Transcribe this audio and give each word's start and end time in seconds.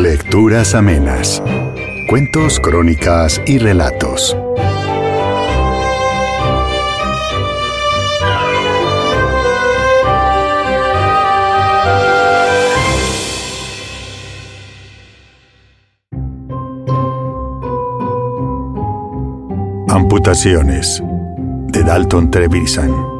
Lecturas 0.00 0.74
amenas. 0.74 1.42
Cuentos, 2.08 2.60
crónicas 2.60 3.40
y 3.46 3.58
relatos. 3.58 4.36
Amputaciones 19.88 21.02
de 21.68 21.82
Dalton 21.82 22.30
Trevisan. 22.30 23.15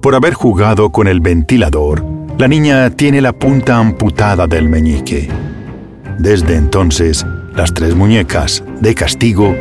Por 0.00 0.14
haber 0.14 0.32
jugado 0.32 0.88
con 0.88 1.08
el 1.08 1.20
ventilador, 1.20 2.02
la 2.38 2.48
niña 2.48 2.88
tiene 2.88 3.20
la 3.20 3.34
punta 3.34 3.76
amputada 3.76 4.46
del 4.46 4.66
meñique. 4.66 5.28
Desde 6.18 6.56
entonces, 6.56 7.26
las 7.54 7.74
tres 7.74 7.94
muñecas, 7.94 8.64
de 8.80 8.94
castigo, 8.94 9.54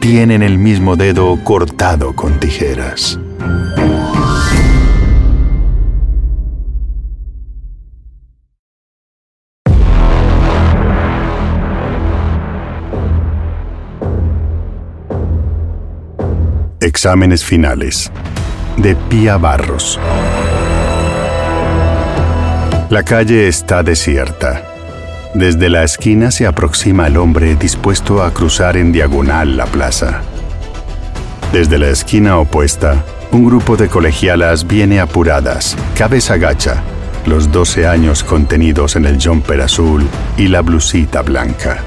tienen 0.00 0.42
el 0.42 0.58
mismo 0.58 0.96
dedo 0.96 1.38
cortado 1.44 2.16
con 2.16 2.40
tijeras. 2.40 3.20
Exámenes 16.80 17.44
finales 17.44 18.10
de 18.76 18.94
Pía 18.94 19.36
Barros. 19.36 19.98
La 22.90 23.02
calle 23.02 23.48
está 23.48 23.82
desierta. 23.82 24.62
Desde 25.34 25.68
la 25.68 25.82
esquina 25.82 26.30
se 26.30 26.46
aproxima 26.46 27.06
el 27.06 27.16
hombre 27.16 27.56
dispuesto 27.56 28.22
a 28.22 28.32
cruzar 28.32 28.76
en 28.76 28.92
diagonal 28.92 29.56
la 29.56 29.66
plaza. 29.66 30.22
Desde 31.52 31.78
la 31.78 31.88
esquina 31.88 32.38
opuesta, 32.38 33.04
un 33.32 33.44
grupo 33.44 33.76
de 33.76 33.88
colegialas 33.88 34.66
viene 34.66 35.00
apuradas, 35.00 35.76
cabeza 35.96 36.36
gacha, 36.36 36.82
los 37.26 37.50
12 37.50 37.86
años 37.86 38.22
contenidos 38.22 38.96
en 38.96 39.04
el 39.04 39.18
jumper 39.22 39.60
azul 39.62 40.06
y 40.36 40.48
la 40.48 40.60
blusita 40.60 41.22
blanca. 41.22 41.78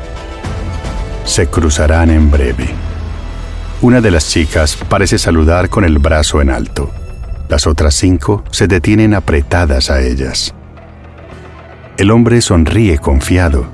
Se 1.24 1.48
cruzarán 1.48 2.10
en 2.10 2.30
breve. 2.30 2.89
Una 3.82 4.02
de 4.02 4.12
las 4.12 4.28
chicas 4.30 4.76
parece 4.90 5.18
saludar 5.18 5.70
con 5.70 5.86
el 5.86 6.00
brazo 6.00 6.42
en 6.42 6.50
alto. 6.50 6.92
Las 7.48 7.66
otras 7.66 7.96
cinco 7.96 8.44
se 8.52 8.68
detienen 8.68 9.14
apretadas 9.14 9.90
a 9.90 10.02
ellas. 10.02 10.54
El 11.98 12.12
hombre 12.12 12.42
sonríe 12.42 12.98
confiado. 12.98 13.68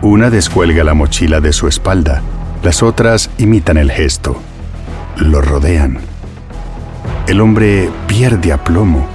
Una 0.00 0.30
descuelga 0.30 0.82
la 0.82 0.94
mochila 0.94 1.42
de 1.42 1.52
su 1.52 1.68
espalda. 1.68 2.22
Las 2.62 2.82
otras 2.82 3.28
imitan 3.36 3.76
el 3.76 3.92
gesto. 3.92 4.40
Lo 5.18 5.42
rodean. 5.42 5.98
El 7.26 7.42
hombre 7.42 7.90
pierde 8.06 8.50
aplomo. 8.50 9.06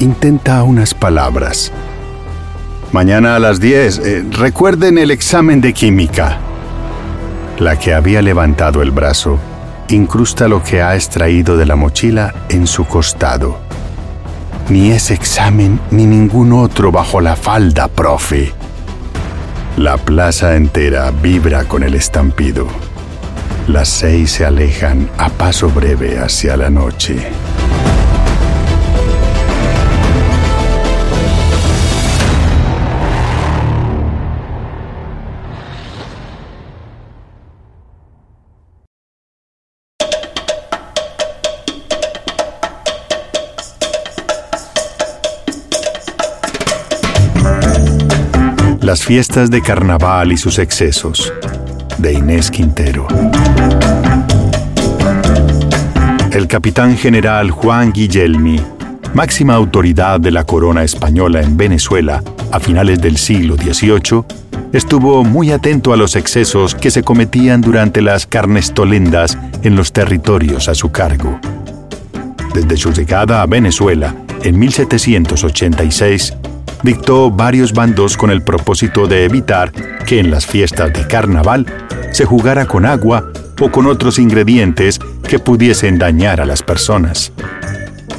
Intenta 0.00 0.64
unas 0.64 0.92
palabras. 0.92 1.70
Mañana 2.90 3.36
a 3.36 3.38
las 3.38 3.60
10, 3.60 3.98
eh, 3.98 4.24
recuerden 4.32 4.98
el 4.98 5.12
examen 5.12 5.60
de 5.60 5.72
química. 5.72 6.40
La 7.58 7.76
que 7.76 7.92
había 7.92 8.22
levantado 8.22 8.82
el 8.82 8.92
brazo 8.92 9.36
incrusta 9.88 10.46
lo 10.46 10.62
que 10.62 10.80
ha 10.80 10.94
extraído 10.94 11.56
de 11.56 11.66
la 11.66 11.74
mochila 11.74 12.32
en 12.48 12.68
su 12.68 12.84
costado. 12.84 13.58
Ni 14.68 14.92
ese 14.92 15.14
examen 15.14 15.80
ni 15.90 16.06
ningún 16.06 16.52
otro 16.52 16.92
bajo 16.92 17.20
la 17.20 17.34
falda, 17.34 17.88
profe. 17.88 18.52
La 19.76 19.96
plaza 19.96 20.54
entera 20.54 21.10
vibra 21.10 21.64
con 21.64 21.82
el 21.82 21.94
estampido. 21.94 22.68
Las 23.66 23.88
seis 23.88 24.30
se 24.30 24.44
alejan 24.44 25.10
a 25.18 25.28
paso 25.28 25.68
breve 25.68 26.20
hacia 26.20 26.56
la 26.56 26.70
noche. 26.70 27.16
Las 48.88 49.04
fiestas 49.04 49.50
de 49.50 49.60
carnaval 49.60 50.32
y 50.32 50.38
sus 50.38 50.58
excesos, 50.58 51.30
de 51.98 52.14
Inés 52.14 52.50
Quintero. 52.50 53.06
El 56.30 56.46
capitán 56.46 56.96
general 56.96 57.50
Juan 57.50 57.92
Guillelmi, 57.92 58.58
máxima 59.12 59.56
autoridad 59.56 60.20
de 60.20 60.30
la 60.30 60.44
corona 60.44 60.84
española 60.84 61.42
en 61.42 61.58
Venezuela 61.58 62.22
a 62.50 62.60
finales 62.60 62.98
del 63.02 63.18
siglo 63.18 63.56
XVIII, 63.56 64.24
estuvo 64.72 65.22
muy 65.22 65.52
atento 65.52 65.92
a 65.92 65.98
los 65.98 66.16
excesos 66.16 66.74
que 66.74 66.90
se 66.90 67.02
cometían 67.02 67.60
durante 67.60 68.00
las 68.00 68.26
carnestolendas 68.26 69.36
en 69.64 69.76
los 69.76 69.92
territorios 69.92 70.66
a 70.70 70.74
su 70.74 70.90
cargo. 70.90 71.38
Desde 72.54 72.78
su 72.78 72.90
llegada 72.94 73.42
a 73.42 73.46
Venezuela 73.46 74.14
en 74.42 74.58
1786, 74.58 76.32
dictó 76.82 77.30
varios 77.30 77.72
bandos 77.72 78.16
con 78.16 78.30
el 78.30 78.42
propósito 78.42 79.06
de 79.06 79.24
evitar 79.24 79.72
que 80.06 80.20
en 80.20 80.30
las 80.30 80.46
fiestas 80.46 80.92
de 80.92 81.06
carnaval 81.06 81.66
se 82.12 82.24
jugara 82.24 82.66
con 82.66 82.86
agua 82.86 83.30
o 83.60 83.70
con 83.70 83.86
otros 83.86 84.18
ingredientes 84.18 84.98
que 85.28 85.38
pudiesen 85.38 85.98
dañar 85.98 86.40
a 86.40 86.46
las 86.46 86.62
personas. 86.62 87.32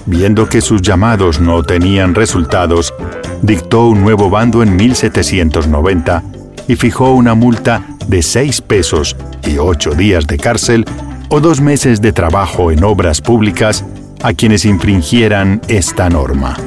Viendo 0.06 0.50
que 0.50 0.62
sus 0.62 0.82
llamados 0.82 1.40
no 1.40 1.64
tenían 1.64 2.16
resultados, 2.16 2.94
dictó 3.42 3.88
un 3.88 4.02
nuevo 4.02 4.30
bando 4.30 4.64
en 4.64 4.76
1790 4.76 6.24
y 6.68 6.76
fijó 6.76 7.12
una 7.12 7.36
multa 7.36 7.84
de 8.08 8.22
seis 8.22 8.62
pesos 8.62 9.16
y 9.48 9.58
ocho 9.58 9.92
días 9.92 10.28
de 10.28 10.38
cárcel 10.38 10.86
o 11.30 11.40
dos 11.40 11.62
meses 11.62 12.02
de 12.02 12.12
trabajo 12.12 12.72
en 12.72 12.84
obras 12.84 13.22
públicas 13.22 13.86
a 14.22 14.34
quienes 14.34 14.66
infringieran 14.66 15.62
esta 15.68 16.10
norma. 16.10 16.58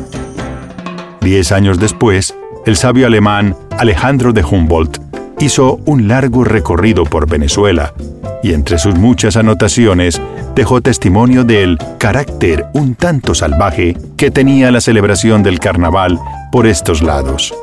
Diez 1.23 1.53
años 1.53 1.79
después, 1.79 2.35
el 2.67 2.75
sabio 2.75 3.07
alemán 3.07 3.55
Alejandro 3.79 4.33
de 4.33 4.43
Humboldt 4.43 4.99
hizo 5.39 5.79
un 5.87 6.09
largo 6.09 6.43
recorrido 6.43 7.05
por 7.05 7.31
Venezuela 7.31 7.95
y 8.43 8.55
entre 8.55 8.77
sus 8.77 8.97
muchas 8.97 9.37
anotaciones 9.37 10.21
dejó 10.57 10.81
testimonio 10.81 11.45
del 11.45 11.79
carácter 11.99 12.67
un 12.75 12.97
tanto 12.97 13.37
salvaje 13.37 13.97
que 14.17 14.33
tenía 14.33 14.73
la 14.73 14.81
celebración 14.81 15.45
del 15.45 15.61
carnaval 15.61 16.19
por 16.51 16.67
estos 16.67 17.03
lados. 17.03 17.55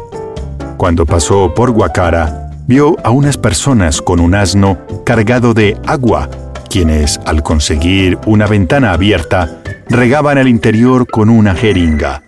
Cuando 0.77 1.05
pasó 1.05 1.53
por 1.53 1.71
Guacara, 1.71 2.51
vio 2.65 2.95
a 3.03 3.09
unas 3.09 3.37
personas 3.37 4.01
con 4.01 4.21
un 4.21 4.35
asno 4.35 4.77
cargado 5.05 5.53
de 5.53 5.77
agua, 5.85 6.29
quienes, 6.69 7.19
al 7.25 7.43
conseguir 7.43 8.17
una 8.25 8.47
ventana 8.47 8.93
abierta, 8.93 9.61
regaban 9.89 10.37
el 10.37 10.47
interior 10.47 11.05
con 11.07 11.29
una 11.29 11.55
jeringa. 11.55 12.23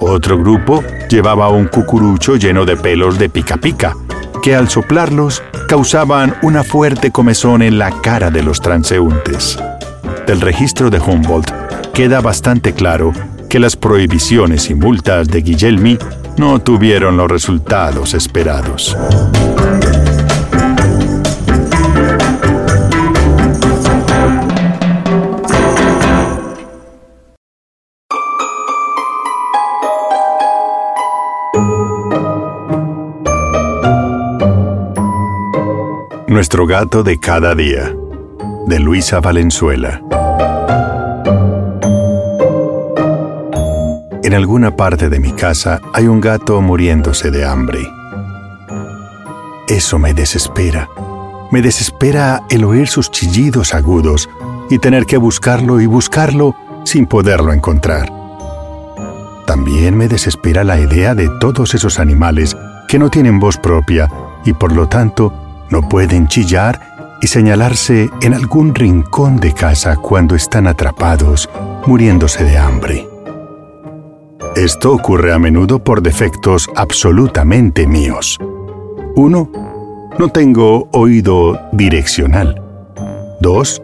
Otro 0.00 0.38
grupo 0.38 0.82
llevaba 1.08 1.48
un 1.48 1.66
cucurucho 1.66 2.36
lleno 2.36 2.64
de 2.64 2.76
pelos 2.76 3.18
de 3.18 3.28
pica 3.28 3.56
pica, 3.56 3.94
que 4.42 4.54
al 4.54 4.68
soplarlos 4.68 5.42
causaban 5.68 6.36
una 6.42 6.62
fuerte 6.62 7.10
comezón 7.10 7.62
en 7.62 7.78
la 7.78 7.90
cara 8.02 8.30
de 8.30 8.42
los 8.42 8.60
transeúntes. 8.60 9.58
Del 10.26 10.40
registro 10.40 10.90
de 10.90 11.00
Humboldt 11.00 11.50
queda 11.92 12.20
bastante 12.20 12.72
claro 12.72 13.12
que 13.48 13.58
las 13.58 13.76
prohibiciones 13.76 14.70
y 14.70 14.74
multas 14.74 15.28
de 15.28 15.40
Guilhelmi 15.40 15.98
no 16.36 16.58
tuvieron 16.60 17.16
los 17.16 17.30
resultados 17.30 18.14
esperados. 18.14 18.96
Nuestro 36.36 36.66
gato 36.66 37.02
de 37.02 37.18
cada 37.18 37.54
día, 37.54 37.96
de 38.66 38.78
Luisa 38.78 39.20
Valenzuela. 39.20 40.02
En 44.22 44.34
alguna 44.34 44.76
parte 44.76 45.08
de 45.08 45.18
mi 45.18 45.32
casa 45.32 45.80
hay 45.94 46.08
un 46.08 46.20
gato 46.20 46.60
muriéndose 46.60 47.30
de 47.30 47.46
hambre. 47.46 47.78
Eso 49.66 49.98
me 49.98 50.12
desespera. 50.12 50.90
Me 51.52 51.62
desespera 51.62 52.42
el 52.50 52.64
oír 52.64 52.86
sus 52.86 53.10
chillidos 53.10 53.72
agudos 53.72 54.28
y 54.68 54.78
tener 54.78 55.06
que 55.06 55.16
buscarlo 55.16 55.80
y 55.80 55.86
buscarlo 55.86 56.54
sin 56.84 57.06
poderlo 57.06 57.54
encontrar. 57.54 58.12
También 59.46 59.96
me 59.96 60.06
desespera 60.06 60.64
la 60.64 60.78
idea 60.78 61.14
de 61.14 61.30
todos 61.40 61.74
esos 61.74 61.98
animales 61.98 62.54
que 62.88 62.98
no 62.98 63.08
tienen 63.08 63.40
voz 63.40 63.56
propia 63.56 64.10
y 64.44 64.52
por 64.52 64.72
lo 64.72 64.86
tanto 64.86 65.45
no 65.70 65.88
pueden 65.88 66.28
chillar 66.28 67.18
y 67.20 67.26
señalarse 67.26 68.10
en 68.20 68.34
algún 68.34 68.74
rincón 68.74 69.38
de 69.38 69.52
casa 69.52 69.96
cuando 69.96 70.34
están 70.34 70.66
atrapados, 70.66 71.48
muriéndose 71.86 72.44
de 72.44 72.58
hambre. 72.58 73.08
Esto 74.54 74.92
ocurre 74.92 75.32
a 75.32 75.38
menudo 75.38 75.82
por 75.82 76.02
defectos 76.02 76.68
absolutamente 76.76 77.86
míos. 77.86 78.38
Uno, 79.14 79.50
no 80.18 80.28
tengo 80.28 80.88
oído 80.92 81.58
direccional. 81.72 82.62
Dos, 83.40 83.82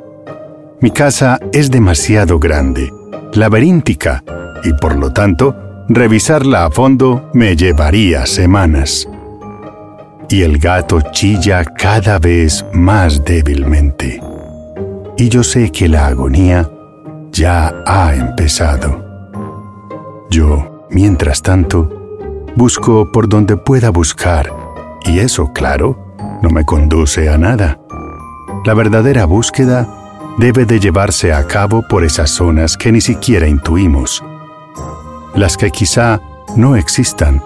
mi 0.80 0.90
casa 0.90 1.38
es 1.52 1.70
demasiado 1.70 2.38
grande, 2.38 2.92
laberíntica, 3.34 4.24
y 4.64 4.72
por 4.74 4.96
lo 4.96 5.12
tanto, 5.12 5.54
revisarla 5.88 6.64
a 6.64 6.70
fondo 6.70 7.30
me 7.34 7.56
llevaría 7.56 8.26
semanas 8.26 9.08
y 10.32 10.40
el 10.44 10.58
gato 10.58 10.98
chilla 11.12 11.62
cada 11.62 12.18
vez 12.18 12.64
más 12.72 13.22
débilmente. 13.22 14.18
Y 15.18 15.28
yo 15.28 15.42
sé 15.42 15.70
que 15.70 15.90
la 15.90 16.06
agonía 16.06 16.70
ya 17.30 17.70
ha 17.86 18.14
empezado. 18.14 19.04
Yo, 20.30 20.86
mientras 20.88 21.42
tanto, 21.42 22.46
busco 22.56 23.12
por 23.12 23.28
donde 23.28 23.58
pueda 23.58 23.90
buscar, 23.90 24.50
y 25.04 25.18
eso, 25.18 25.52
claro, 25.52 25.98
no 26.40 26.48
me 26.48 26.64
conduce 26.64 27.28
a 27.28 27.36
nada. 27.36 27.78
La 28.64 28.72
verdadera 28.72 29.26
búsqueda 29.26 29.86
debe 30.38 30.64
de 30.64 30.80
llevarse 30.80 31.34
a 31.34 31.46
cabo 31.46 31.86
por 31.86 32.04
esas 32.04 32.30
zonas 32.30 32.78
que 32.78 32.90
ni 32.90 33.02
siquiera 33.02 33.46
intuimos, 33.46 34.24
las 35.34 35.58
que 35.58 35.70
quizá 35.70 36.22
no 36.56 36.74
existan, 36.74 37.42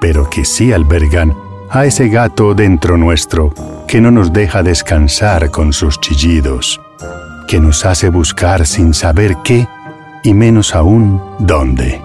pero 0.00 0.28
que 0.28 0.44
sí 0.44 0.72
albergan 0.72 1.45
a 1.70 1.84
ese 1.84 2.08
gato 2.08 2.54
dentro 2.54 2.96
nuestro 2.96 3.52
que 3.86 4.00
no 4.00 4.10
nos 4.10 4.32
deja 4.32 4.62
descansar 4.62 5.50
con 5.50 5.72
sus 5.72 6.00
chillidos, 6.00 6.80
que 7.48 7.60
nos 7.60 7.84
hace 7.84 8.08
buscar 8.08 8.66
sin 8.66 8.94
saber 8.94 9.36
qué 9.44 9.68
y 10.22 10.34
menos 10.34 10.74
aún 10.74 11.20
dónde. 11.38 12.00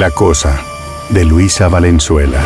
La 0.00 0.10
Cosa, 0.10 0.58
de 1.10 1.26
Luisa 1.26 1.68
Valenzuela. 1.68 2.40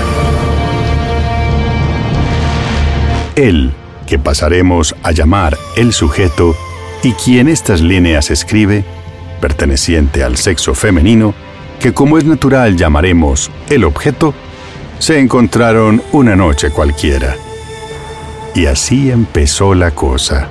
Él, 3.36 3.72
que 4.08 4.18
pasaremos 4.18 4.96
a 5.04 5.12
llamar 5.12 5.56
el 5.76 5.92
sujeto, 5.92 6.56
y 7.04 7.12
quien 7.12 7.46
estas 7.46 7.80
líneas 7.80 8.32
escribe, 8.32 8.84
perteneciente 9.40 10.24
al 10.24 10.36
sexo 10.36 10.74
femenino, 10.74 11.32
que 11.78 11.94
como 11.94 12.18
es 12.18 12.24
natural 12.24 12.76
llamaremos 12.76 13.52
el 13.70 13.84
objeto, 13.84 14.34
se 14.98 15.20
encontraron 15.20 16.02
una 16.10 16.34
noche 16.34 16.70
cualquiera. 16.70 17.36
Y 18.56 18.66
así 18.66 19.12
empezó 19.12 19.76
la 19.76 19.92
cosa. 19.92 20.48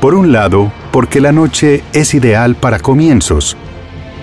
Por 0.00 0.14
un 0.14 0.32
lado, 0.32 0.72
porque 0.92 1.20
la 1.20 1.32
noche 1.32 1.84
es 1.92 2.14
ideal 2.14 2.54
para 2.54 2.78
comienzos, 2.78 3.54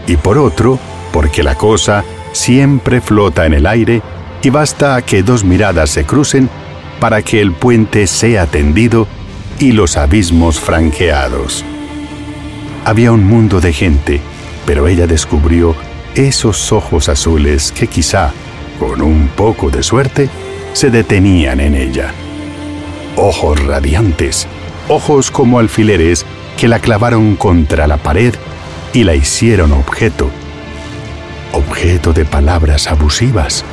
y 0.07 0.17
por 0.17 0.39
otro, 0.39 0.79
porque 1.11 1.44
la 1.44 1.56
cosa 1.56 2.03
siempre 2.31 3.01
flota 3.01 3.45
en 3.45 3.53
el 3.53 3.65
aire 3.65 4.01
y 4.41 4.50
basta 4.50 5.01
que 5.01 5.23
dos 5.23 5.44
miradas 5.44 5.89
se 5.89 6.06
crucen 6.06 6.50
para 7.00 7.21
que 7.21 7.41
el 7.41 7.51
puente 7.53 8.07
sea 8.07 8.45
tendido 8.45 9.07
y 9.59 9.71
los 9.71 9.97
abismos 9.97 10.59
franqueados. 10.59 11.65
Había 12.85 13.11
un 13.11 13.25
mundo 13.25 13.59
de 13.59 13.73
gente, 13.73 14.21
pero 14.65 14.88
ella 14.88 15.07
descubrió 15.07 15.75
esos 16.15 16.71
ojos 16.71 17.09
azules 17.09 17.71
que 17.71 17.88
quizá, 17.88 18.31
con 18.79 19.01
un 19.01 19.29
poco 19.35 19.69
de 19.69 19.83
suerte, 19.83 20.29
se 20.73 20.89
detenían 20.89 21.59
en 21.59 21.75
ella. 21.75 22.13
Ojos 23.15 23.62
radiantes, 23.65 24.47
ojos 24.88 25.31
como 25.31 25.59
alfileres 25.59 26.25
que 26.57 26.67
la 26.67 26.79
clavaron 26.79 27.35
contra 27.35 27.88
la 27.88 27.97
pared 27.97 28.33
y 28.94 29.03
la 29.03 29.15
hicieron 29.15 29.71
objeto 29.73 30.31
objeto 31.54 32.13
de 32.13 32.25
palabras 32.25 32.88
abusivas, 32.88 33.63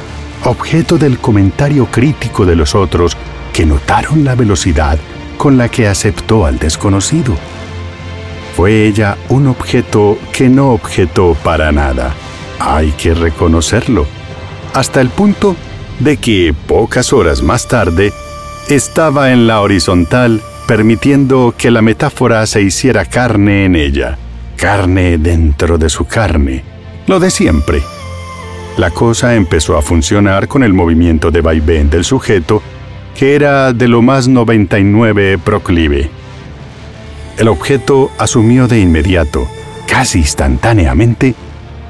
objeto 0.45 0.99
del 0.99 1.19
comentario 1.19 1.87
crítico 1.87 2.47
de 2.47 2.57
los 2.57 2.75
otros 2.75 3.17
que 3.53 3.67
notaron 3.67 4.25
la 4.25 4.35
velocidad 4.35 4.99
con 5.37 5.57
la 5.57 5.69
que 5.69 5.87
aceptó 5.89 6.47
al 6.47 6.59
desconocido. 6.59 7.37
Fue 8.57 8.87
ella 8.87 9.17
un 9.29 9.49
objeto 9.49 10.19
que 10.33 10.49
no 10.49 10.71
objetó 10.71 11.35
para 11.45 11.73
nada. 11.73 12.15
Hay 12.59 12.93
que 12.93 13.13
reconocerlo. 13.13 14.07
Hasta 14.73 15.01
el 15.01 15.11
punto 15.11 15.57
de 16.01 16.17
que 16.17 16.55
pocas 16.67 17.13
horas 17.13 17.43
más 17.43 17.69
tarde 17.69 18.13
estaba 18.69 19.33
en 19.33 19.47
la 19.47 19.61
horizontal 19.61 20.43
permitiendo 20.67 21.55
que 21.57 21.71
la 21.71 21.83
metáfora 21.83 22.45
se 22.47 22.63
hiciera 22.63 23.05
carne 23.05 23.67
en 23.67 23.77
ella, 23.77 24.19
carne 24.57 25.17
dentro 25.19 25.79
de 25.79 25.89
su 25.89 26.07
carne 26.07 26.76
lo 27.07 27.21
de 27.21 27.31
siempre. 27.31 27.83
La 28.77 28.91
cosa 28.91 29.35
empezó 29.35 29.77
a 29.77 29.83
funcionar 29.83 30.49
con 30.49 30.63
el 30.63 30.75
movimiento 30.75 31.31
de 31.31 31.41
vaivén 31.41 31.89
del 31.89 32.05
sujeto, 32.05 32.63
que 33.17 33.35
era 33.35 33.73
de 33.73 33.89
lo 33.89 34.03
más 34.03 34.29
99 34.29 35.39
proclive. 35.39 36.11
El 37.39 37.49
objeto 37.49 38.11
asumió 38.19 38.69
de 38.69 38.81
inmediato, 38.81 39.47
casi 39.87 40.19
instantáneamente, 40.19 41.35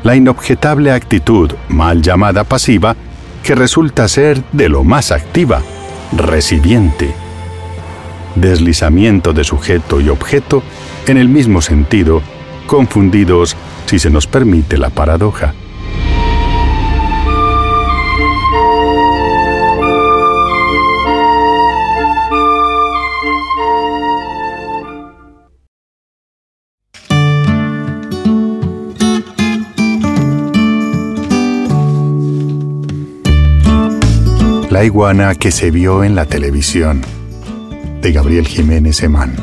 la 0.04 0.14
inobjetable 0.14 0.92
actitud 0.92 1.52
mal 1.68 2.02
llamada 2.02 2.44
pasiva 2.44 2.94
que 3.42 3.54
resulta 3.54 4.08
ser 4.08 4.42
de 4.52 4.68
lo 4.68 4.85
más 4.85 5.12
activa, 5.12 5.62
recibiente. 6.16 7.12
Deslizamiento 8.35 9.32
de 9.32 9.44
sujeto 9.44 10.00
y 10.00 10.08
objeto 10.08 10.62
en 11.06 11.16
el 11.16 11.28
mismo 11.28 11.62
sentido, 11.62 12.23
confundidos 12.66 13.56
si 13.87 13.99
se 13.99 14.11
nos 14.11 14.26
permite 14.26 14.76
la 14.76 14.90
paradoja. 14.90 15.54
La 34.70 34.85
iguana 34.85 35.35
que 35.35 35.50
se 35.52 35.70
vio 35.70 36.04
en 36.04 36.14
la 36.14 36.26
televisión, 36.26 37.00
de 38.02 38.12
Gabriel 38.12 38.46
Jiménez 38.46 39.02
Emán. 39.02 39.35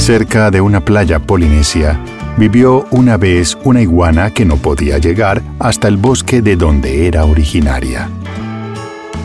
Cerca 0.00 0.50
de 0.50 0.62
una 0.62 0.80
playa 0.80 1.18
polinesia, 1.18 2.00
vivió 2.38 2.86
una 2.90 3.18
vez 3.18 3.58
una 3.64 3.82
iguana 3.82 4.30
que 4.30 4.46
no 4.46 4.56
podía 4.56 4.96
llegar 4.96 5.42
hasta 5.58 5.88
el 5.88 5.98
bosque 5.98 6.40
de 6.40 6.56
donde 6.56 7.06
era 7.06 7.26
originaria. 7.26 8.08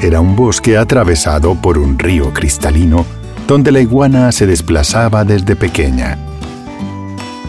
Era 0.01 0.19
un 0.19 0.35
bosque 0.35 0.77
atravesado 0.77 1.55
por 1.55 1.77
un 1.77 1.97
río 1.97 2.33
cristalino 2.33 3.05
donde 3.47 3.71
la 3.71 3.79
iguana 3.79 4.33
se 4.33 4.47
desplazaba 4.47 5.23
desde 5.23 5.55
pequeña. 5.55 6.17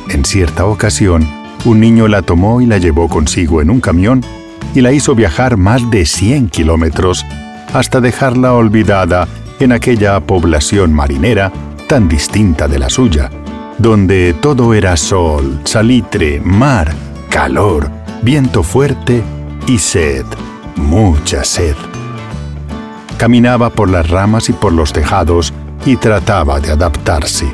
En 0.08 0.24
cierta 0.24 0.64
ocasión, 0.64 1.28
un 1.64 1.80
niño 1.80 2.06
la 2.06 2.22
tomó 2.22 2.60
y 2.60 2.66
la 2.66 2.78
llevó 2.78 3.08
consigo 3.08 3.60
en 3.60 3.70
un 3.70 3.80
camión 3.80 4.24
y 4.72 4.82
la 4.82 4.92
hizo 4.92 5.16
viajar 5.16 5.56
más 5.56 5.90
de 5.90 6.06
100 6.06 6.48
kilómetros 6.48 7.26
hasta 7.74 8.00
dejarla 8.00 8.54
olvidada 8.54 9.26
en 9.58 9.72
aquella 9.72 10.20
población 10.20 10.94
marinera 10.94 11.50
tan 11.86 12.08
distinta 12.08 12.68
de 12.68 12.78
la 12.78 12.90
suya, 12.90 13.30
donde 13.78 14.34
todo 14.34 14.74
era 14.74 14.96
sol, 14.96 15.60
salitre, 15.64 16.40
mar, 16.40 16.92
calor, 17.30 17.90
viento 18.22 18.62
fuerte 18.62 19.22
y 19.66 19.78
sed, 19.78 20.24
mucha 20.76 21.44
sed. 21.44 21.76
Caminaba 23.18 23.70
por 23.70 23.88
las 23.88 24.10
ramas 24.10 24.48
y 24.48 24.52
por 24.52 24.72
los 24.72 24.92
tejados 24.92 25.52
y 25.84 25.96
trataba 25.96 26.60
de 26.60 26.72
adaptarse. 26.72 27.46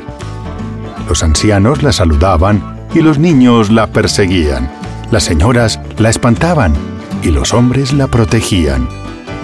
Los 1.07 1.23
ancianos 1.23 1.83
la 1.83 1.91
saludaban 1.91 2.87
y 2.93 3.01
los 3.01 3.19
niños 3.19 3.71
la 3.71 3.87
perseguían. 3.87 4.69
Las 5.11 5.23
señoras 5.23 5.79
la 5.97 6.09
espantaban 6.09 6.73
y 7.21 7.29
los 7.29 7.53
hombres 7.53 7.93
la 7.93 8.07
protegían, 8.07 8.87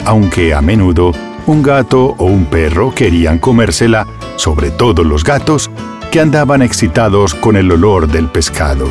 aunque 0.06 0.54
a 0.54 0.62
menudo 0.62 1.14
un 1.46 1.62
gato 1.62 2.16
o 2.18 2.26
un 2.26 2.46
perro 2.46 2.94
querían 2.94 3.40
comérsela, 3.40 4.08
sobre 4.36 4.72
todo 4.72 5.04
los 5.04 5.24
gatos, 5.24 5.70
que 6.12 6.20
andaban 6.20 6.62
excitados 6.62 7.34
con 7.36 7.56
el 7.56 7.72
olor 7.72 8.08
del 8.08 8.28
pescado. 8.28 8.90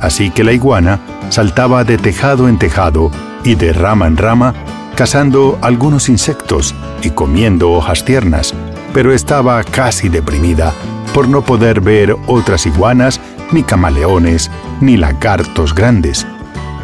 Así 0.00 0.30
que 0.30 0.44
la 0.44 0.52
iguana 0.52 1.00
saltaba 1.28 1.84
de 1.84 1.98
tejado 1.98 2.48
en 2.48 2.58
tejado 2.58 3.10
y 3.44 3.54
de 3.54 3.72
rama 3.72 4.06
en 4.06 4.16
rama, 4.16 4.54
cazando 4.94 5.58
algunos 5.62 6.08
insectos 6.08 6.74
y 7.02 7.10
comiendo 7.10 7.72
hojas 7.72 8.04
tiernas, 8.04 8.54
pero 8.94 9.12
estaba 9.12 9.62
casi 9.64 10.08
deprimida 10.08 10.72
por 11.12 11.28
no 11.28 11.42
poder 11.42 11.80
ver 11.80 12.16
otras 12.26 12.66
iguanas, 12.66 13.20
ni 13.52 13.62
camaleones, 13.62 14.50
ni 14.80 14.96
lagartos 14.96 15.74
grandes, 15.74 16.26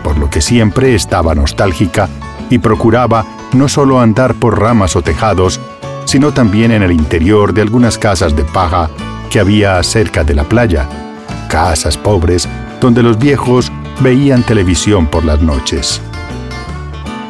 por 0.02 0.19
lo 0.19 0.31
que 0.31 0.41
siempre 0.41 0.95
estaba 0.95 1.35
nostálgica 1.35 2.09
y 2.50 2.59
procuraba 2.59 3.25
no 3.54 3.68
solo 3.68 4.00
andar 4.00 4.35
por 4.35 4.61
ramas 4.61 4.97
o 4.97 5.02
tejados, 5.02 5.61
sino 6.04 6.32
también 6.32 6.73
en 6.73 6.82
el 6.82 6.92
interior 6.92 7.52
de 7.52 7.62
algunas 7.62 7.99
casas 7.99 8.35
de 8.35 8.44
paja 8.44 8.90
que 9.30 9.40
había 9.40 9.82
cerca 9.82 10.25
de 10.25 10.35
la 10.35 10.44
playa, 10.44 10.88
casas 11.49 11.97
pobres 11.97 12.49
donde 12.80 13.02
los 13.02 13.18
viejos 13.18 13.71
veían 14.00 14.42
televisión 14.42 15.06
por 15.06 15.25
las 15.25 15.40
noches. 15.40 16.00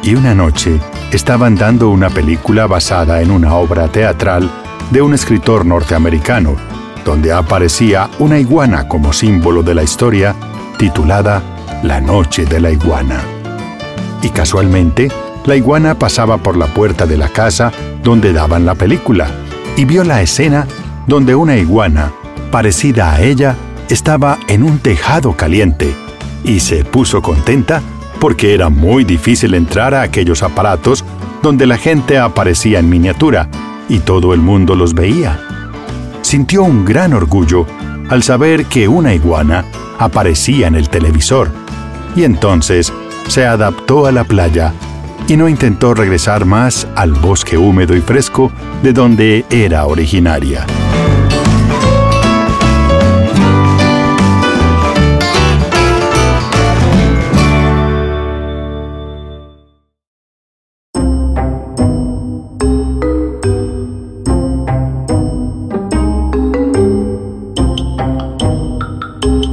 Y 0.01 0.15
una 0.15 0.33
noche 0.33 0.79
estaban 1.11 1.55
dando 1.55 1.89
una 1.89 2.09
película 2.09 2.65
basada 2.67 3.21
en 3.21 3.31
una 3.31 3.53
obra 3.53 3.87
teatral 3.87 4.49
de 4.89 5.01
un 5.01 5.13
escritor 5.13 5.65
norteamericano, 5.65 6.55
donde 7.05 7.31
aparecía 7.31 8.09
una 8.19 8.39
iguana 8.39 8.87
como 8.87 9.13
símbolo 9.13 9.61
de 9.61 9.75
la 9.75 9.83
historia, 9.83 10.35
titulada 10.77 11.41
La 11.83 12.01
Noche 12.01 12.45
de 12.45 12.59
la 12.59 12.71
Iguana. 12.71 13.21
Y 14.21 14.29
casualmente, 14.29 15.09
la 15.45 15.55
iguana 15.55 15.99
pasaba 15.99 16.37
por 16.37 16.57
la 16.57 16.67
puerta 16.67 17.05
de 17.05 17.17
la 17.17 17.29
casa 17.29 17.71
donde 18.03 18.33
daban 18.33 18.65
la 18.65 18.75
película 18.75 19.27
y 19.75 19.85
vio 19.85 20.03
la 20.03 20.21
escena 20.21 20.67
donde 21.07 21.35
una 21.35 21.57
iguana, 21.57 22.11
parecida 22.51 23.13
a 23.13 23.21
ella, 23.21 23.55
estaba 23.89 24.39
en 24.47 24.63
un 24.63 24.79
tejado 24.79 25.33
caliente 25.33 25.93
y 26.43 26.59
se 26.59 26.85
puso 26.85 27.21
contenta 27.21 27.81
porque 28.19 28.53
era 28.53 28.69
muy 28.69 29.03
difícil 29.03 29.53
entrar 29.53 29.93
a 29.93 30.01
aquellos 30.01 30.43
aparatos 30.43 31.03
donde 31.41 31.67
la 31.67 31.77
gente 31.77 32.17
aparecía 32.17 32.79
en 32.79 32.89
miniatura 32.89 33.49
y 33.89 33.99
todo 33.99 34.33
el 34.33 34.39
mundo 34.39 34.75
los 34.75 34.93
veía. 34.93 35.39
Sintió 36.21 36.63
un 36.63 36.85
gran 36.85 37.13
orgullo 37.13 37.65
al 38.09 38.23
saber 38.23 38.65
que 38.65 38.87
una 38.87 39.13
iguana 39.13 39.65
aparecía 39.99 40.67
en 40.67 40.75
el 40.75 40.89
televisor 40.89 41.51
y 42.15 42.23
entonces 42.23 42.93
se 43.27 43.45
adaptó 43.45 44.05
a 44.05 44.11
la 44.11 44.23
playa 44.23 44.73
y 45.27 45.37
no 45.37 45.47
intentó 45.47 45.93
regresar 45.93 46.45
más 46.45 46.87
al 46.95 47.13
bosque 47.13 47.57
húmedo 47.57 47.95
y 47.95 48.01
fresco 48.01 48.51
de 48.81 48.93
donde 48.93 49.45
era 49.49 49.85
originaria. 49.85 50.65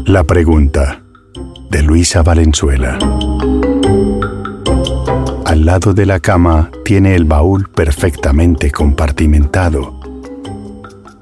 La 0.06 0.24
pregunta 0.24 1.04
de 1.70 1.82
Luisa 1.84 2.22
Valenzuela. 2.22 2.98
Al 5.50 5.64
lado 5.64 5.94
de 5.94 6.06
la 6.06 6.20
cama 6.20 6.70
tiene 6.84 7.16
el 7.16 7.24
baúl 7.24 7.68
perfectamente 7.68 8.70
compartimentado. 8.70 9.98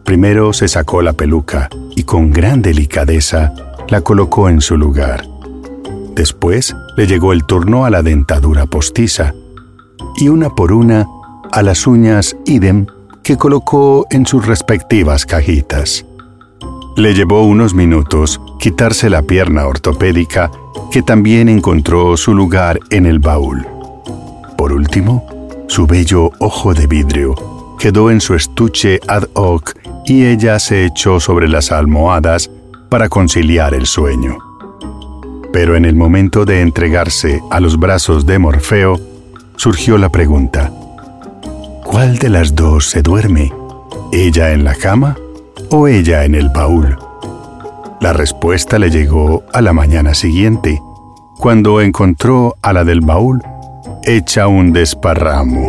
Primero 0.04 0.52
se 0.52 0.68
sacó 0.68 1.00
la 1.00 1.14
peluca 1.14 1.70
y 1.96 2.02
con 2.02 2.30
gran 2.30 2.60
delicadeza 2.60 3.54
la 3.88 4.02
colocó 4.02 4.50
en 4.50 4.60
su 4.60 4.76
lugar. 4.76 5.26
Después 6.14 6.76
le 6.98 7.06
llegó 7.06 7.32
el 7.32 7.44
turno 7.44 7.86
a 7.86 7.90
la 7.90 8.02
dentadura 8.02 8.66
postiza 8.66 9.32
y 10.18 10.28
una 10.28 10.54
por 10.54 10.72
una 10.72 11.06
a 11.50 11.62
las 11.62 11.86
uñas 11.86 12.36
idem 12.44 12.84
que 13.24 13.38
colocó 13.38 14.06
en 14.10 14.26
sus 14.26 14.46
respectivas 14.46 15.24
cajitas. 15.24 16.04
Le 16.98 17.14
llevó 17.14 17.44
unos 17.44 17.72
minutos 17.72 18.38
quitarse 18.60 19.08
la 19.08 19.22
pierna 19.22 19.66
ortopédica 19.66 20.50
que 20.92 21.00
también 21.00 21.48
encontró 21.48 22.14
su 22.18 22.34
lugar 22.34 22.78
en 22.90 23.06
el 23.06 23.20
baúl. 23.20 23.77
Por 24.68 24.76
último, 24.76 25.26
su 25.66 25.86
bello 25.86 26.30
ojo 26.40 26.74
de 26.74 26.86
vidrio 26.86 27.34
quedó 27.78 28.10
en 28.10 28.20
su 28.20 28.34
estuche 28.34 29.00
ad 29.08 29.22
hoc 29.32 29.74
y 30.04 30.26
ella 30.26 30.58
se 30.58 30.84
echó 30.84 31.20
sobre 31.20 31.48
las 31.48 31.72
almohadas 31.72 32.50
para 32.90 33.08
conciliar 33.08 33.72
el 33.72 33.86
sueño. 33.86 34.36
Pero 35.54 35.74
en 35.74 35.86
el 35.86 35.94
momento 35.94 36.44
de 36.44 36.60
entregarse 36.60 37.40
a 37.50 37.60
los 37.60 37.78
brazos 37.78 38.26
de 38.26 38.38
Morfeo, 38.38 39.00
surgió 39.56 39.96
la 39.96 40.10
pregunta, 40.10 40.70
¿cuál 41.82 42.18
de 42.18 42.28
las 42.28 42.54
dos 42.54 42.90
se 42.90 43.00
duerme? 43.00 43.50
¿Ella 44.12 44.52
en 44.52 44.64
la 44.64 44.74
cama 44.74 45.16
o 45.70 45.88
ella 45.88 46.26
en 46.26 46.34
el 46.34 46.50
baúl? 46.50 46.98
La 48.02 48.12
respuesta 48.12 48.78
le 48.78 48.90
llegó 48.90 49.44
a 49.54 49.62
la 49.62 49.72
mañana 49.72 50.12
siguiente, 50.12 50.78
cuando 51.38 51.80
encontró 51.80 52.56
a 52.60 52.74
la 52.74 52.84
del 52.84 53.00
baúl 53.00 53.40
hecha 54.04 54.48
un 54.48 54.72
desparramo. 54.72 55.68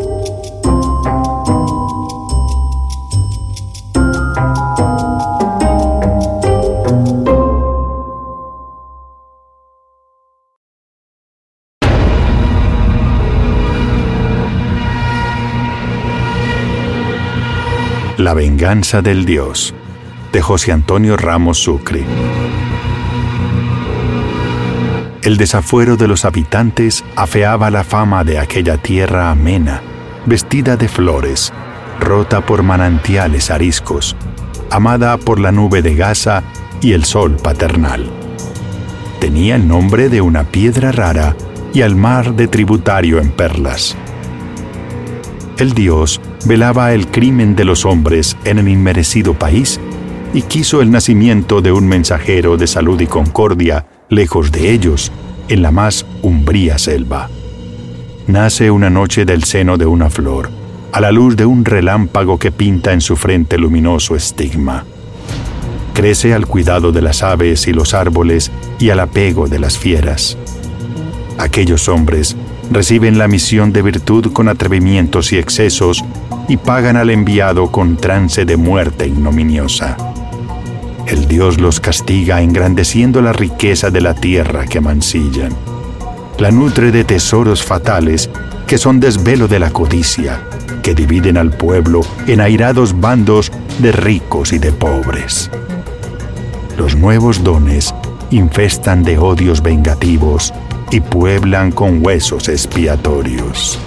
La 18.17 18.33
venganza 18.33 19.01
del 19.01 19.25
Dios, 19.25 19.74
de 20.31 20.41
José 20.41 20.71
Antonio 20.71 21.17
Ramos 21.17 21.57
Sucre. 21.57 22.03
El 25.29 25.38
desafuero 25.38 25.95
de 25.95 26.07
los 26.07 26.25
habitantes 26.25 27.05
afeaba 27.15 27.69
la 27.69 27.83
fama 27.83 28.24
de 28.24 28.39
aquella 28.39 28.77
tierra 28.77 29.29
amena, 29.29 29.79
vestida 30.25 30.75
de 30.75 30.88
flores, 30.88 31.53
rota 32.00 32.43
por 32.43 32.63
manantiales 32.63 33.51
ariscos, 33.51 34.15
amada 34.71 35.17
por 35.17 35.39
la 35.39 35.51
nube 35.51 35.83
de 35.83 35.93
gasa 35.93 36.41
y 36.81 36.93
el 36.93 37.05
sol 37.05 37.36
paternal. 37.36 38.09
Tenía 39.19 39.55
el 39.55 39.67
nombre 39.67 40.09
de 40.09 40.19
una 40.21 40.45
piedra 40.45 40.91
rara 40.91 41.36
y 41.75 41.83
al 41.83 41.95
mar 41.95 42.33
de 42.33 42.48
tributario 42.48 43.19
en 43.19 43.29
perlas. 43.29 43.95
El 45.59 45.74
dios 45.74 46.19
velaba 46.45 46.91
el 46.91 47.05
crimen 47.05 47.55
de 47.55 47.65
los 47.65 47.86
hombres 47.86 48.36
en 48.45 48.57
el 48.57 48.67
inmerecido 48.67 49.36
país 49.36 49.79
y 50.33 50.41
quiso 50.41 50.81
el 50.81 50.89
nacimiento 50.89 51.62
de 51.62 51.71
un 51.71 51.88
mensajero 51.88 52.57
de 52.57 52.65
salud 52.65 53.00
y 53.00 53.05
concordia 53.05 53.86
lejos 54.09 54.51
de 54.51 54.71
ellos, 54.71 55.11
en 55.47 55.61
la 55.61 55.71
más 55.71 56.05
umbría 56.21 56.77
selva. 56.77 57.29
Nace 58.27 58.71
una 58.71 58.89
noche 58.89 59.25
del 59.25 59.43
seno 59.43 59.77
de 59.77 59.85
una 59.85 60.09
flor, 60.09 60.49
a 60.91 60.99
la 60.99 61.11
luz 61.11 61.35
de 61.35 61.45
un 61.45 61.63
relámpago 61.63 62.37
que 62.37 62.51
pinta 62.51 62.91
en 62.91 63.01
su 63.01 63.15
frente 63.15 63.57
luminoso 63.57 64.15
estigma. 64.15 64.85
Crece 65.93 66.33
al 66.33 66.47
cuidado 66.47 66.91
de 66.91 67.01
las 67.01 67.23
aves 67.23 67.67
y 67.67 67.73
los 67.73 67.93
árboles 67.93 68.51
y 68.79 68.89
al 68.89 68.99
apego 68.99 69.47
de 69.47 69.59
las 69.59 69.77
fieras. 69.77 70.37
Aquellos 71.37 71.87
hombres 71.87 72.35
reciben 72.71 73.17
la 73.17 73.27
misión 73.27 73.71
de 73.73 73.81
virtud 73.81 74.31
con 74.33 74.47
atrevimientos 74.47 75.31
y 75.33 75.37
excesos 75.37 76.03
y 76.47 76.57
pagan 76.57 76.97
al 76.97 77.09
enviado 77.09 77.71
con 77.71 77.97
trance 77.97 78.45
de 78.45 78.57
muerte 78.57 79.07
ignominiosa 79.07 79.97
el 81.09 81.27
Dios 81.27 81.59
los 81.59 81.79
castiga 81.79 82.41
engrandeciendo 82.41 83.21
la 83.21 83.33
riqueza 83.33 83.89
de 83.89 83.99
la 83.99 84.13
tierra 84.13 84.65
que 84.65 84.79
mancillan. 84.79 85.51
La 86.37 86.51
nutre 86.51 86.91
de 86.91 87.03
tesoros 87.03 87.63
fatales 87.63 88.29
que 88.67 88.77
son 88.77 88.99
desvelo 88.99 89.47
de 89.47 89.57
la 89.57 89.71
codicia, 89.71 90.39
que 90.83 90.93
dividen 90.93 91.37
al 91.37 91.49
pueblo 91.49 92.01
en 92.27 92.41
airados 92.41 92.99
bandos 92.99 93.51
de 93.79 93.91
ricos 93.91 94.53
y 94.53 94.59
de 94.59 94.71
pobres. 94.71 95.49
Los 96.77 96.95
nuevos 96.95 97.43
dones 97.43 97.93
infestan 98.29 99.03
de 99.03 99.17
odios 99.17 99.63
vengativos 99.63 100.53
y 100.91 101.01
pueblan 101.01 101.71
con 101.71 102.05
huesos 102.05 102.47
expiatorios. 102.49 103.79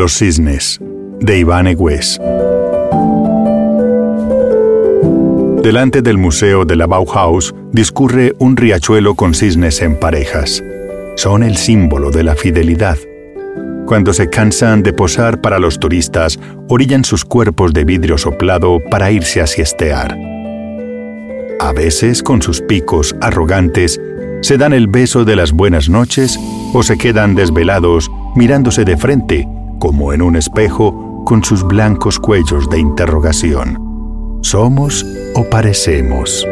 Los 0.00 0.14
cisnes, 0.14 0.80
de 1.20 1.40
Iván 1.40 1.66
Egués. 1.66 2.18
Delante 5.62 6.00
del 6.00 6.16
Museo 6.16 6.64
de 6.64 6.74
la 6.74 6.86
Bauhaus 6.86 7.54
discurre 7.70 8.32
un 8.38 8.56
riachuelo 8.56 9.14
con 9.14 9.34
cisnes 9.34 9.82
en 9.82 10.00
parejas. 10.00 10.64
Son 11.16 11.42
el 11.42 11.58
símbolo 11.58 12.10
de 12.10 12.24
la 12.24 12.34
fidelidad. 12.34 12.96
Cuando 13.84 14.14
se 14.14 14.30
cansan 14.30 14.82
de 14.82 14.94
posar 14.94 15.42
para 15.42 15.58
los 15.58 15.78
turistas, 15.78 16.40
orillan 16.70 17.04
sus 17.04 17.26
cuerpos 17.26 17.74
de 17.74 17.84
vidrio 17.84 18.16
soplado 18.16 18.78
para 18.90 19.10
irse 19.10 19.42
a 19.42 19.46
siestear. 19.46 20.16
A 21.60 21.74
veces, 21.74 22.22
con 22.22 22.40
sus 22.40 22.62
picos 22.62 23.14
arrogantes, 23.20 24.00
se 24.40 24.56
dan 24.56 24.72
el 24.72 24.86
beso 24.86 25.26
de 25.26 25.36
las 25.36 25.52
buenas 25.52 25.90
noches 25.90 26.40
o 26.72 26.82
se 26.82 26.96
quedan 26.96 27.34
desvelados 27.34 28.10
mirándose 28.34 28.86
de 28.86 28.96
frente, 28.96 29.46
como 29.80 30.12
en 30.12 30.22
un 30.22 30.36
espejo, 30.36 31.24
con 31.24 31.42
sus 31.42 31.64
blancos 31.64 32.20
cuellos 32.20 32.70
de 32.70 32.78
interrogación. 32.78 34.38
¿Somos 34.42 35.04
o 35.34 35.42
parecemos? 35.50 36.46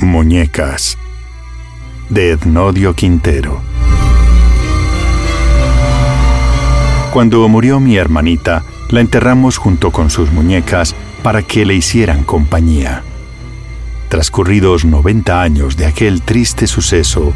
Muñecas 0.00 0.98
de 2.10 2.32
Ednodio 2.32 2.94
Quintero 2.94 3.77
Cuando 7.18 7.48
murió 7.48 7.80
mi 7.80 7.96
hermanita, 7.96 8.62
la 8.90 9.00
enterramos 9.00 9.56
junto 9.56 9.90
con 9.90 10.08
sus 10.08 10.30
muñecas 10.30 10.94
para 11.24 11.42
que 11.42 11.66
le 11.66 11.74
hicieran 11.74 12.22
compañía. 12.22 13.02
Transcurridos 14.08 14.84
90 14.84 15.42
años 15.42 15.76
de 15.76 15.86
aquel 15.86 16.22
triste 16.22 16.68
suceso, 16.68 17.32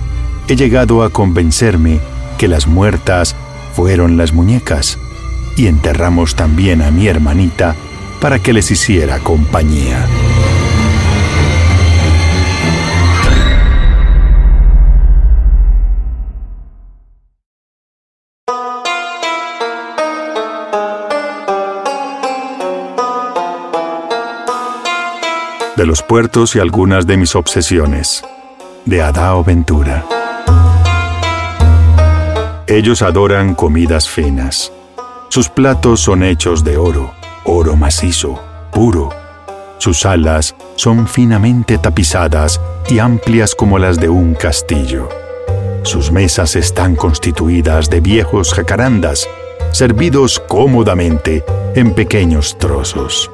he 0.47 0.55
llegado 0.55 1.03
a 1.03 1.11
convencerme 1.11 1.99
que 2.39 2.47
las 2.47 2.69
muertas 2.69 3.35
fueron 3.75 4.17
las 4.17 4.33
muñecas 4.33 5.01
y 5.57 5.67
enterramos 5.67 6.37
también 6.37 6.81
a 6.81 6.93
mi 6.93 7.09
hermanita 7.09 7.75
para 8.21 8.39
que 8.39 8.53
les 8.53 8.71
hiciera 8.71 9.19
compañía. 9.19 10.07
De 25.83 25.87
los 25.87 26.01
puertos 26.01 26.55
y 26.55 26.61
algunas 26.61 27.09
de 27.09 27.17
mis 27.17 27.35
obsesiones, 27.35 28.23
de 28.85 29.03
Adao 29.03 29.43
Ventura. 29.43 30.07
Ellos 32.69 33.03
adoran 33.03 33.57
comidas 33.57 34.09
finas. 34.09 34.73
Sus 35.29 35.49
platos 35.49 35.99
son 35.99 36.23
hechos 36.23 36.63
de 36.63 36.77
oro, 36.77 37.11
oro 37.43 37.75
macizo, 37.75 38.41
puro. 38.71 39.09
Sus 39.79 40.07
alas 40.07 40.55
son 40.77 41.09
finamente 41.09 41.79
tapizadas 41.79 42.61
y 42.89 43.01
amplias 43.01 43.57
como 43.57 43.81
las 43.81 43.99
de 43.99 44.09
un 44.09 44.35
castillo. 44.35 45.09
Sus 45.83 46.13
mesas 46.13 46.55
están 46.55 46.95
constituidas 46.95 47.91
de 47.91 47.99
viejos 47.99 48.55
jacarandas, 48.55 49.29
servidos 49.73 50.41
cómodamente 50.47 51.45
en 51.75 51.93
pequeños 51.93 52.57
trozos. 52.57 53.33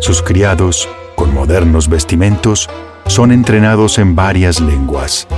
Sus 0.00 0.20
criados 0.20 0.86
con 1.20 1.34
modernos 1.34 1.90
vestimentos, 1.90 2.70
son 3.06 3.30
entrenados 3.30 3.98
en 3.98 4.16
varias 4.16 4.58
lenguas. 4.58 5.28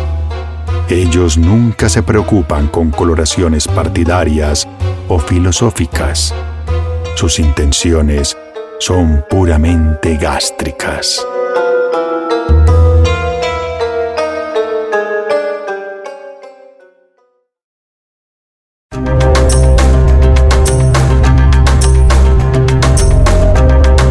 Ellos 0.88 1.37
nunca 1.37 1.88
se 1.88 2.05
preocupan 2.05 2.68
con 2.68 2.92
coloraciones 2.92 3.66
partidarias 3.66 4.68
o 5.09 5.18
filosóficas. 5.18 6.33
Sus 7.16 7.40
intenciones 7.40 8.38
son 8.79 9.25
puramente 9.29 10.16
gástricas. 10.18 11.27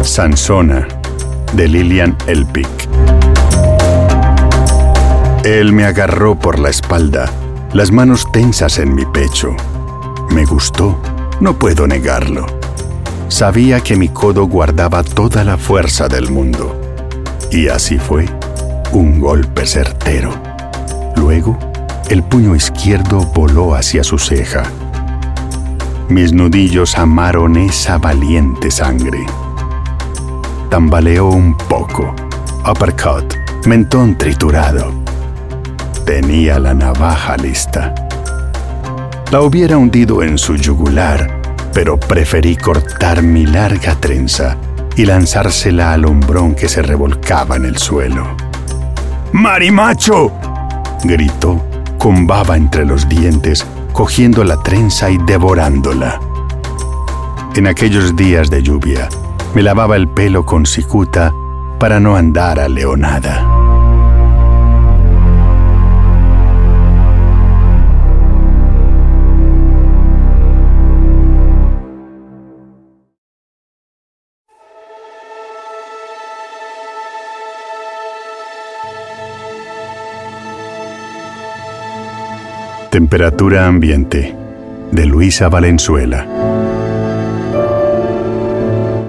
Sansona 0.02 1.01
de 1.52 1.68
Lilian 1.68 2.16
Elpic. 2.26 2.68
Él 5.44 5.72
me 5.72 5.84
agarró 5.84 6.38
por 6.38 6.58
la 6.58 6.70
espalda, 6.70 7.30
las 7.72 7.90
manos 7.90 8.30
tensas 8.32 8.78
en 8.78 8.94
mi 8.94 9.04
pecho. 9.06 9.54
Me 10.30 10.44
gustó, 10.44 10.98
no 11.40 11.58
puedo 11.58 11.86
negarlo. 11.86 12.46
Sabía 13.28 13.80
que 13.80 13.96
mi 13.96 14.08
codo 14.08 14.44
guardaba 14.46 15.02
toda 15.02 15.44
la 15.44 15.56
fuerza 15.56 16.08
del 16.08 16.30
mundo. 16.30 16.78
Y 17.50 17.68
así 17.68 17.98
fue, 17.98 18.28
un 18.92 19.20
golpe 19.20 19.66
certero. 19.66 20.32
Luego, 21.16 21.58
el 22.08 22.22
puño 22.22 22.54
izquierdo 22.54 23.20
voló 23.34 23.74
hacia 23.74 24.04
su 24.04 24.18
ceja. 24.18 24.64
Mis 26.08 26.32
nudillos 26.32 26.96
amaron 26.98 27.56
esa 27.56 27.98
valiente 27.98 28.70
sangre 28.70 29.26
tambaleó 30.72 31.26
un 31.26 31.54
poco. 31.54 32.14
Uppercut, 32.66 33.34
mentón 33.66 34.16
triturado. 34.16 34.90
Tenía 36.06 36.58
la 36.58 36.72
navaja 36.72 37.36
lista. 37.36 37.94
La 39.30 39.42
hubiera 39.42 39.76
hundido 39.76 40.22
en 40.22 40.38
su 40.38 40.56
yugular, 40.56 41.42
pero 41.74 42.00
preferí 42.00 42.56
cortar 42.56 43.22
mi 43.22 43.44
larga 43.44 43.96
trenza 43.96 44.56
y 44.96 45.04
lanzársela 45.04 45.92
al 45.92 46.06
hombrón 46.06 46.54
que 46.54 46.70
se 46.70 46.80
revolcaba 46.80 47.56
en 47.56 47.66
el 47.66 47.76
suelo. 47.76 48.34
¡Marimacho! 49.32 50.32
gritó, 51.04 51.62
con 51.98 52.26
baba 52.26 52.56
entre 52.56 52.86
los 52.86 53.06
dientes, 53.10 53.66
cogiendo 53.92 54.42
la 54.42 54.56
trenza 54.62 55.10
y 55.10 55.18
devorándola. 55.18 56.18
En 57.56 57.66
aquellos 57.66 58.16
días 58.16 58.48
de 58.48 58.62
lluvia, 58.62 59.10
me 59.54 59.62
lavaba 59.62 59.96
el 59.96 60.08
pelo 60.08 60.44
con 60.44 60.64
cicuta 60.66 61.32
para 61.78 62.00
no 62.00 62.16
andar 62.16 62.58
a 62.58 62.68
leonada. 62.68 63.48
Temperatura 82.90 83.66
ambiente 83.66 84.36
de 84.90 85.06
Luisa 85.06 85.48
Valenzuela. 85.48 86.51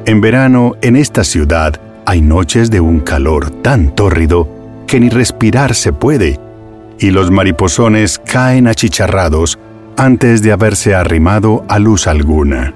En 0.06 0.20
verano, 0.20 0.74
en 0.82 0.98
esta 0.98 1.24
ciudad, 1.24 1.80
hay 2.06 2.20
noches 2.20 2.70
de 2.70 2.82
un 2.82 3.00
calor 3.00 3.50
tan 3.62 3.96
tórrido 3.96 4.50
que 4.86 5.00
ni 5.00 5.08
respirar 5.08 5.74
se 5.76 5.94
puede, 5.94 6.42
y 7.00 7.12
los 7.12 7.32
mariposones 7.32 8.20
caen 8.20 8.68
achicharrados 8.68 9.58
antes 9.96 10.42
de 10.42 10.52
haberse 10.52 10.94
arrimado 10.94 11.64
a 11.70 11.80
luz 11.80 12.08
alguna. 12.08 12.74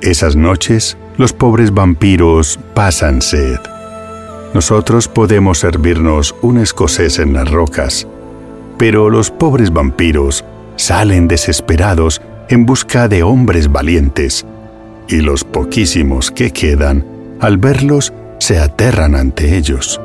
Esas 0.00 0.36
noches, 0.36 0.96
los 1.18 1.34
pobres 1.34 1.70
vampiros 1.74 2.58
pasan 2.72 3.20
sed. 3.20 3.58
Nosotros 4.54 5.06
podemos 5.06 5.58
servirnos 5.58 6.34
un 6.40 6.56
escocés 6.56 7.18
en 7.18 7.34
las 7.34 7.50
rocas, 7.50 8.06
pero 8.78 9.10
los 9.10 9.30
pobres 9.30 9.70
vampiros 9.70 10.46
salen 10.76 11.28
desesperados 11.28 12.22
en 12.48 12.64
busca 12.64 13.06
de 13.06 13.22
hombres 13.22 13.70
valientes 13.70 14.46
y 15.08 15.20
los 15.20 15.44
poquísimos 15.44 16.30
que 16.30 16.50
quedan, 16.50 17.04
al 17.40 17.58
verlos, 17.58 18.12
se 18.38 18.58
aterran 18.58 19.14
ante 19.14 19.56
ellos. 19.56 20.00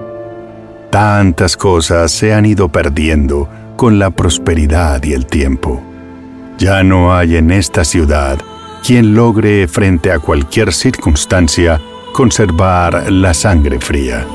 Tantas 0.92 1.56
cosas 1.56 2.12
se 2.12 2.34
han 2.34 2.46
ido 2.46 2.70
perdiendo 2.70 3.48
con 3.76 4.00
la 4.00 4.10
prosperidad 4.10 5.04
y 5.04 5.14
el 5.14 5.26
tiempo. 5.26 5.82
Ya 6.58 6.84
no 6.84 7.16
hay 7.16 7.38
en 7.38 7.52
esta 7.52 7.84
ciudad 7.86 8.40
quien 8.86 9.14
logre 9.14 9.68
frente 9.68 10.12
a 10.12 10.20
cualquier 10.20 10.74
circunstancia 10.74 11.80
conservar 12.14 13.12
la 13.12 13.34
sangre 13.34 13.80
fría. 13.80 14.26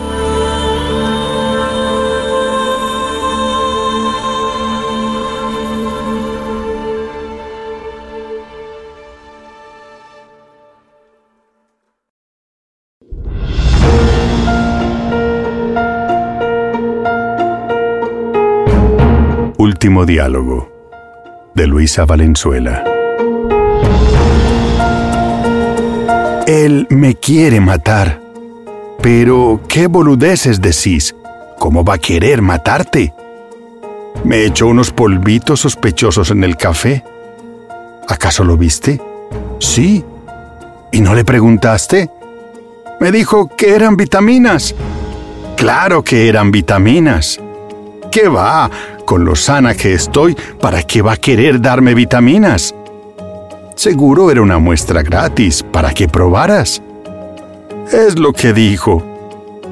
Diálogo 20.04 20.70
de 21.54 21.66
Luisa 21.66 22.04
Valenzuela. 22.04 22.84
Él 26.46 26.86
me 26.90 27.14
quiere 27.14 27.60
matar. 27.60 28.20
Pero, 29.00 29.60
¿qué 29.68 29.86
boludeces 29.86 30.60
decís? 30.60 31.14
¿Cómo 31.58 31.84
va 31.84 31.94
a 31.94 31.98
querer 31.98 32.42
matarte? 32.42 33.14
Me 34.24 34.44
echó 34.44 34.66
unos 34.66 34.90
polvitos 34.90 35.60
sospechosos 35.60 36.30
en 36.30 36.44
el 36.44 36.56
café. 36.56 37.04
¿Acaso 38.08 38.44
lo 38.44 38.56
viste? 38.56 39.00
Sí. 39.58 40.04
¿Y 40.92 41.00
no 41.00 41.14
le 41.14 41.24
preguntaste? 41.24 42.10
Me 43.00 43.10
dijo 43.10 43.48
que 43.56 43.74
eran 43.74 43.96
vitaminas. 43.96 44.74
Claro 45.56 46.02
que 46.02 46.28
eran 46.28 46.50
vitaminas. 46.50 47.40
¿Qué 48.10 48.28
va? 48.28 48.70
Con 49.04 49.24
lo 49.24 49.36
sana 49.36 49.74
que 49.74 49.92
estoy, 49.92 50.36
¿para 50.60 50.82
qué 50.82 51.02
va 51.02 51.12
a 51.12 51.16
querer 51.16 51.60
darme 51.60 51.94
vitaminas? 51.94 52.74
Seguro 53.74 54.30
era 54.30 54.40
una 54.40 54.58
muestra 54.58 55.02
gratis 55.02 55.62
para 55.62 55.92
que 55.92 56.08
probaras. 56.08 56.80
Es 57.92 58.18
lo 58.18 58.32
que 58.32 58.52
dijo. 58.52 59.02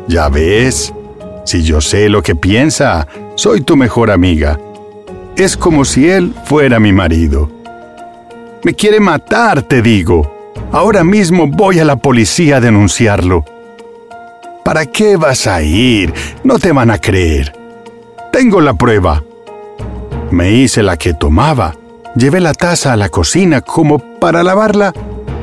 Ya 0.07 0.29
ves, 0.29 0.92
si 1.45 1.62
yo 1.62 1.81
sé 1.81 2.09
lo 2.09 2.23
que 2.23 2.35
piensa, 2.35 3.07
soy 3.37 3.62
tu 3.62 3.77
mejor 3.77 4.11
amiga. 4.11 4.59
Es 5.37 5.57
como 5.57 5.85
si 5.85 6.11
él 6.11 6.35
fuera 6.45 6.79
mi 6.79 6.92
marido. 6.92 7.51
Me 8.64 8.75
quiere 8.75 9.01
matar, 9.01 9.62
te 9.62 9.81
digo. 9.81 10.53
Ahora 10.73 11.05
mismo 11.05 11.47
voy 11.47 11.79
a 11.79 11.85
la 11.85 11.97
policía 11.97 12.57
a 12.57 12.61
denunciarlo. 12.61 13.45
¿Para 14.64 14.85
qué 14.87 15.16
vas 15.16 15.47
a 15.47 15.62
ir? 15.62 16.12
No 16.45 16.59
te 16.59 16.73
van 16.73 16.90
a 16.90 16.99
creer. 16.99 17.62
Tengo 18.33 18.61
la 18.61 18.75
prueba. 18.75 19.23
Me 20.31 20.51
hice 20.51 20.83
la 20.83 20.97
que 20.97 21.14
tomaba 21.14 21.75
Llevé 22.14 22.40
la 22.40 22.53
taza 22.53 22.92
a 22.92 22.97
la 22.97 23.09
cocina 23.09 23.62
como 23.62 23.99
para 23.99 24.42
lavarla 24.42 24.92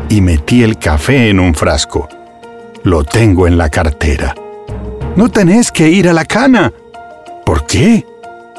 y 0.08 0.22
metí 0.22 0.62
el 0.62 0.78
café 0.78 1.30
en 1.30 1.40
un 1.40 1.56
frasco. 1.56 2.08
Lo 2.84 3.04
tengo 3.04 3.48
en 3.48 3.58
la 3.58 3.70
cartera. 3.70 4.36
No 5.16 5.30
tenés 5.30 5.72
que 5.72 5.90
ir 5.90 6.08
a 6.08 6.14
la 6.14 6.26
cana. 6.26 6.72
¿Por 7.44 7.66
qué? 7.66 8.06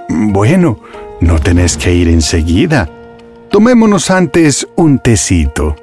Bueno, 0.09 0.81
no 1.21 1.39
tenés 1.39 1.77
que 1.77 1.95
ir 1.95 2.09
enseguida. 2.09 2.89
Tomémonos 3.49 4.11
antes 4.11 4.67
un 4.75 4.99
tecito. 4.99 5.77